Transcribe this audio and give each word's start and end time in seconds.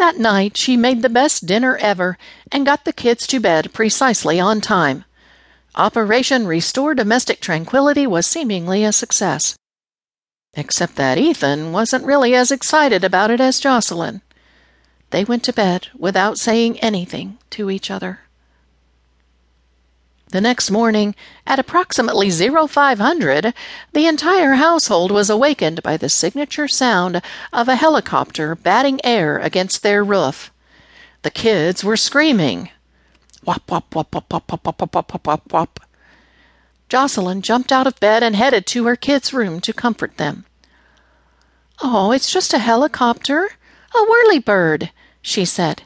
That 0.00 0.16
night 0.16 0.56
she 0.56 0.78
made 0.78 1.02
the 1.02 1.10
best 1.10 1.44
dinner 1.44 1.76
ever 1.76 2.16
and 2.50 2.64
got 2.64 2.86
the 2.86 2.92
kids 2.92 3.26
to 3.26 3.38
bed 3.38 3.74
precisely 3.74 4.40
on 4.40 4.62
time. 4.62 5.04
Operation 5.74 6.46
Restore 6.46 6.94
Domestic 6.94 7.42
Tranquility 7.42 8.06
was 8.06 8.24
seemingly 8.24 8.82
a 8.82 8.92
success. 8.92 9.56
Except 10.54 10.96
that 10.96 11.18
Ethan 11.18 11.72
wasn't 11.72 12.06
really 12.06 12.34
as 12.34 12.50
excited 12.50 13.04
about 13.04 13.30
it 13.30 13.42
as 13.42 13.60
Jocelyn. 13.60 14.22
They 15.10 15.22
went 15.22 15.44
to 15.44 15.52
bed 15.52 15.88
without 15.94 16.38
saying 16.38 16.80
anything 16.80 17.36
to 17.50 17.68
each 17.70 17.90
other. 17.90 18.20
The 20.30 20.40
next 20.40 20.70
morning, 20.70 21.16
at 21.44 21.58
approximately 21.58 22.30
0500, 22.30 23.52
the 23.92 24.06
entire 24.06 24.54
household 24.54 25.10
was 25.10 25.28
awakened 25.28 25.82
by 25.82 25.96
the 25.96 26.08
signature 26.08 26.68
sound 26.68 27.20
of 27.52 27.68
a 27.68 27.74
helicopter 27.74 28.54
batting 28.54 29.00
air 29.04 29.38
against 29.38 29.82
their 29.82 30.04
roof. 30.04 30.52
The 31.22 31.32
kids 31.32 31.82
were 31.82 31.96
screaming. 31.96 32.70
Wop, 33.44 33.68
wop, 33.68 33.92
wop, 33.92 34.14
wop, 34.14 34.32
wop, 34.32 34.52
wop, 34.52 34.66
wop, 34.66 34.94
wop, 34.94 35.12
wop, 35.12 35.26
wop, 35.26 35.52
wop. 35.52 35.80
Jocelyn 36.88 37.42
jumped 37.42 37.72
out 37.72 37.88
of 37.88 37.98
bed 37.98 38.22
and 38.22 38.36
headed 38.36 38.66
to 38.66 38.86
her 38.86 38.94
kids' 38.94 39.34
room 39.34 39.60
to 39.62 39.72
comfort 39.72 40.16
them. 40.16 40.44
Oh, 41.82 42.12
it's 42.12 42.32
just 42.32 42.54
a 42.54 42.58
helicopter, 42.58 43.50
a 43.92 43.98
whirlybird, 43.98 44.90
she 45.22 45.44
said, 45.44 45.82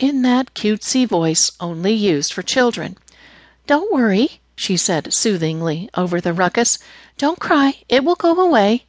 in 0.00 0.22
that 0.22 0.54
cutesy 0.54 1.06
voice 1.06 1.52
only 1.60 1.92
used 1.92 2.32
for 2.32 2.42
children. 2.42 2.96
Don't 3.66 3.92
worry, 3.92 4.40
she 4.54 4.76
said 4.76 5.12
soothingly 5.12 5.90
over 5.94 6.20
the 6.20 6.32
ruckus. 6.32 6.78
Don't 7.18 7.40
cry, 7.40 7.80
it 7.88 8.04
will 8.04 8.14
go 8.14 8.40
away. 8.40 8.86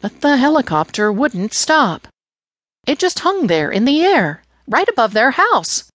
But 0.00 0.22
the 0.22 0.38
helicopter 0.38 1.12
wouldn't 1.12 1.52
stop. 1.52 2.08
It 2.86 2.98
just 2.98 3.20
hung 3.20 3.46
there 3.46 3.70
in 3.70 3.84
the 3.84 4.02
air, 4.02 4.42
right 4.66 4.88
above 4.88 5.12
their 5.12 5.32
house. 5.32 5.90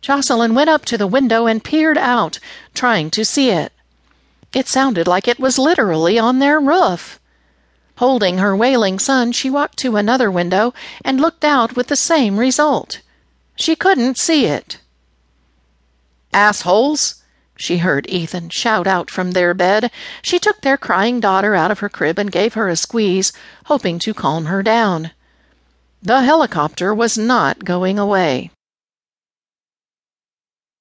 Jocelyn 0.00 0.54
went 0.54 0.70
up 0.70 0.84
to 0.86 0.98
the 0.98 1.06
window 1.06 1.46
and 1.46 1.62
peered 1.62 1.98
out, 1.98 2.38
trying 2.74 3.10
to 3.10 3.24
see 3.24 3.50
it. 3.50 3.72
It 4.52 4.66
sounded 4.66 5.06
like 5.06 5.28
it 5.28 5.38
was 5.38 5.58
literally 5.58 6.18
on 6.18 6.38
their 6.38 6.58
roof. 6.58 7.20
Holding 7.98 8.38
her 8.38 8.56
wailing 8.56 8.98
son, 8.98 9.32
she 9.32 9.50
walked 9.50 9.76
to 9.78 9.96
another 9.96 10.30
window 10.30 10.72
and 11.04 11.20
looked 11.20 11.44
out 11.44 11.76
with 11.76 11.88
the 11.88 11.96
same 11.96 12.38
result. 12.38 13.00
She 13.56 13.76
couldn't 13.76 14.18
see 14.18 14.46
it. 14.46 14.78
Assholes! 16.32 17.22
she 17.56 17.78
heard 17.78 18.08
Ethan 18.08 18.50
shout 18.50 18.86
out 18.86 19.10
from 19.10 19.32
their 19.32 19.52
bed. 19.52 19.90
She 20.22 20.38
took 20.38 20.60
their 20.60 20.76
crying 20.76 21.20
daughter 21.20 21.54
out 21.54 21.70
of 21.70 21.80
her 21.80 21.88
crib 21.88 22.18
and 22.18 22.30
gave 22.30 22.54
her 22.54 22.68
a 22.68 22.76
squeeze, 22.76 23.32
hoping 23.64 23.98
to 24.00 24.14
calm 24.14 24.46
her 24.46 24.62
down. 24.62 25.10
The 26.02 26.22
helicopter 26.22 26.94
was 26.94 27.18
not 27.18 27.64
going 27.64 27.98
away. 27.98 28.50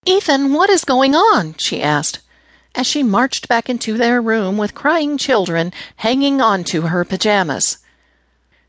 Ethan, 0.06 0.53
what 0.53 0.70
is 0.70 0.86
going 0.86 1.16
on? 1.16 1.56
she 1.58 1.81
asked, 1.81 2.20
as 2.75 2.86
she 2.86 3.02
marched 3.02 3.48
back 3.48 3.70
into 3.70 3.98
their 3.98 4.22
room 4.22 4.58
with 4.58 4.75
crying 4.75 5.18
children 5.18 5.73
hanging 5.98 6.40
onto 6.40 6.84
her 6.84 7.03
pajamas. 7.03 7.80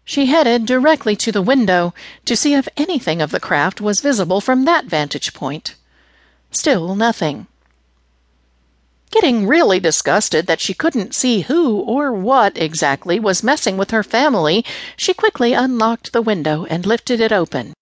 She 0.04 0.26
headed 0.26 0.64
directly 0.64 1.14
to 1.16 1.30
the 1.30 1.42
window 1.42 1.92
to 2.24 2.34
see 2.34 2.54
if 2.54 2.68
anything 2.76 3.20
of 3.20 3.30
the 3.30 3.40
craft 3.40 3.80
was 3.80 4.00
visible 4.00 4.40
from 4.40 4.64
that 4.64 4.86
vantage 4.86 5.34
point. 5.34 5.74
Still 6.50 6.94
nothing. 6.94 7.46
Getting 9.10 9.46
really 9.46 9.80
disgusted 9.80 10.46
that 10.46 10.60
she 10.60 10.74
couldn't 10.74 11.14
see 11.14 11.42
who 11.42 11.80
or 11.80 12.12
what 12.12 12.58
exactly 12.58 13.18
was 13.18 13.42
messing 13.42 13.76
with 13.76 13.90
her 13.90 14.02
family, 14.02 14.64
she 14.96 15.14
quickly 15.14 15.54
unlocked 15.54 16.12
the 16.12 16.22
window 16.22 16.66
and 16.66 16.84
lifted 16.84 17.20
it 17.20 17.32
open. 17.32 17.72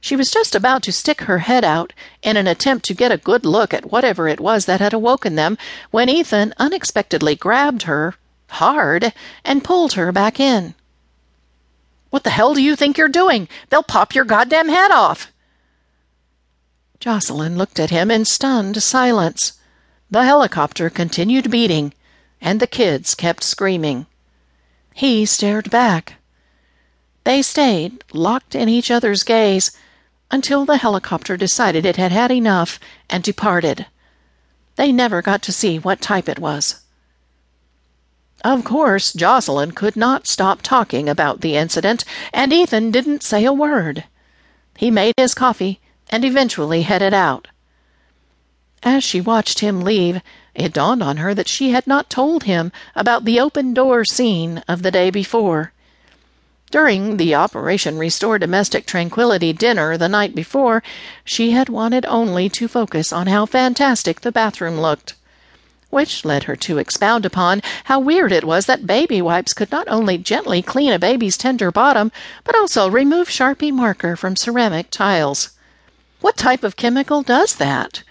She 0.00 0.16
was 0.16 0.30
just 0.30 0.54
about 0.54 0.82
to 0.82 0.92
stick 0.92 1.22
her 1.22 1.38
head 1.38 1.64
out 1.64 1.92
in 2.22 2.36
an 2.36 2.46
attempt 2.46 2.84
to 2.86 2.94
get 2.94 3.10
a 3.10 3.16
good 3.16 3.44
look 3.44 3.72
at 3.72 3.90
whatever 3.90 4.28
it 4.28 4.38
was 4.38 4.66
that 4.66 4.80
had 4.80 4.92
awoken 4.92 5.34
them 5.34 5.58
when 5.90 6.08
Ethan 6.08 6.54
unexpectedly 6.58 7.34
grabbed 7.34 7.84
her 7.84 8.14
hard 8.50 9.12
and 9.44 9.64
pulled 9.64 9.94
her 9.94 10.12
back 10.12 10.38
in. 10.38 10.74
What 12.10 12.22
the 12.22 12.30
hell 12.30 12.54
do 12.54 12.62
you 12.62 12.76
think 12.76 12.96
you're 12.96 13.08
doing? 13.08 13.48
They'll 13.70 13.82
pop 13.82 14.14
your 14.14 14.24
goddamn 14.24 14.68
head 14.68 14.92
off. 14.92 15.32
Jocelyn 17.04 17.58
looked 17.58 17.78
at 17.78 17.90
him 17.90 18.10
in 18.10 18.24
stunned 18.24 18.82
silence. 18.82 19.60
The 20.10 20.24
helicopter 20.24 20.88
continued 20.88 21.50
beating, 21.50 21.92
and 22.40 22.60
the 22.60 22.66
kids 22.66 23.14
kept 23.14 23.42
screaming. 23.42 24.06
He 24.94 25.26
stared 25.26 25.68
back. 25.68 26.14
They 27.24 27.42
stayed, 27.42 28.02
locked 28.14 28.54
in 28.54 28.70
each 28.70 28.90
other's 28.90 29.22
gaze, 29.22 29.70
until 30.30 30.64
the 30.64 30.78
helicopter 30.78 31.36
decided 31.36 31.84
it 31.84 31.96
had 31.96 32.10
had 32.10 32.30
enough 32.30 32.80
and 33.10 33.22
departed. 33.22 33.84
They 34.76 34.90
never 34.90 35.20
got 35.20 35.42
to 35.42 35.52
see 35.52 35.78
what 35.78 36.00
type 36.00 36.26
it 36.26 36.38
was. 36.38 36.80
Of 38.42 38.64
course, 38.64 39.12
Jocelyn 39.12 39.72
could 39.72 39.94
not 39.94 40.26
stop 40.26 40.62
talking 40.62 41.10
about 41.10 41.42
the 41.42 41.54
incident, 41.54 42.06
and 42.32 42.50
Ethan 42.50 42.90
didn't 42.92 43.22
say 43.22 43.44
a 43.44 43.52
word. 43.52 44.04
He 44.78 44.90
made 44.90 45.12
his 45.18 45.34
coffee 45.34 45.80
and 46.14 46.24
eventually 46.24 46.82
headed 46.82 47.12
out. 47.12 47.48
As 48.84 49.02
she 49.02 49.20
watched 49.20 49.58
him 49.58 49.80
leave, 49.80 50.20
it 50.54 50.72
dawned 50.72 51.02
on 51.02 51.16
her 51.16 51.34
that 51.34 51.48
she 51.48 51.72
had 51.72 51.88
not 51.88 52.08
told 52.08 52.44
him 52.44 52.70
about 52.94 53.24
the 53.24 53.40
open 53.40 53.74
door 53.74 54.04
scene 54.04 54.62
of 54.68 54.82
the 54.82 54.92
day 54.92 55.10
before. 55.10 55.72
During 56.70 57.16
the 57.16 57.34
Operation 57.34 57.98
Restore 57.98 58.38
Domestic 58.38 58.86
Tranquility 58.86 59.52
dinner 59.52 59.98
the 59.98 60.08
night 60.08 60.36
before, 60.36 60.84
she 61.24 61.50
had 61.50 61.68
wanted 61.68 62.06
only 62.06 62.48
to 62.48 62.68
focus 62.68 63.12
on 63.12 63.26
how 63.26 63.44
fantastic 63.44 64.20
the 64.20 64.30
bathroom 64.30 64.80
looked. 64.80 65.14
Which 65.90 66.24
led 66.24 66.44
her 66.44 66.54
to 66.54 66.78
expound 66.78 67.26
upon 67.26 67.60
how 67.86 67.98
weird 67.98 68.30
it 68.30 68.44
was 68.44 68.66
that 68.66 68.86
baby 68.86 69.20
wipes 69.20 69.52
could 69.52 69.72
not 69.72 69.88
only 69.88 70.18
gently 70.18 70.62
clean 70.62 70.92
a 70.92 70.98
baby's 71.00 71.36
tender 71.36 71.72
bottom, 71.72 72.12
but 72.44 72.54
also 72.54 72.88
remove 72.88 73.26
Sharpie 73.26 73.72
marker 73.72 74.14
from 74.14 74.36
ceramic 74.36 74.92
tiles. 74.92 75.50
What 76.24 76.38
type 76.38 76.64
of 76.64 76.76
chemical 76.76 77.22
does 77.22 77.56
that? 77.56 78.02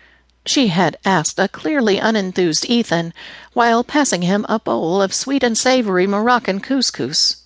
She 0.45 0.67
had 0.67 0.97
asked 1.03 1.39
a 1.39 1.47
clearly 1.47 1.97
unenthused 1.97 2.63
Ethan 2.69 3.11
while 3.53 3.83
passing 3.83 4.21
him 4.21 4.45
a 4.47 4.59
bowl 4.59 5.01
of 5.01 5.15
sweet 5.15 5.41
and 5.41 5.57
savory 5.57 6.05
Moroccan 6.05 6.59
couscous. 6.59 7.37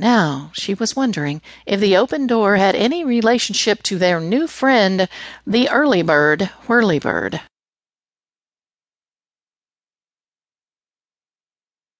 Now 0.00 0.50
she 0.52 0.74
was 0.74 0.96
wondering 0.96 1.42
if 1.64 1.78
the 1.78 1.96
open 1.96 2.26
door 2.26 2.56
had 2.56 2.74
any 2.74 3.04
relationship 3.04 3.84
to 3.84 3.98
their 3.98 4.18
new 4.18 4.48
friend, 4.48 5.08
the 5.46 5.68
early 5.68 6.02
bird, 6.02 6.50
Whirlybird. 6.66 7.40